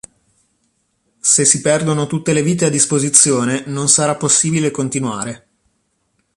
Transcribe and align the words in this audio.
Se 1.19 1.45
si 1.45 1.61
perdono 1.61 2.07
tutte 2.07 2.33
le 2.33 2.41
vite 2.41 2.65
a 2.65 2.69
disposizione 2.69 3.65
non 3.67 3.87
sarà 3.87 4.15
possibile 4.15 4.71
continuare. 4.71 5.47